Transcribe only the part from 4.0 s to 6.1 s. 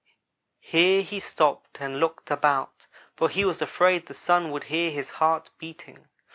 the Sun would hear his heart beating.